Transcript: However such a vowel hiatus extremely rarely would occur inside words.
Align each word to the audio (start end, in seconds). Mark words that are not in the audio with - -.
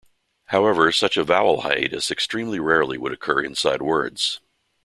However 0.45 0.91
such 0.91 1.15
a 1.15 1.23
vowel 1.23 1.61
hiatus 1.61 2.09
extremely 2.09 2.57
rarely 2.59 2.97
would 2.97 3.11
occur 3.13 3.43
inside 3.43 3.83
words. 3.83 4.39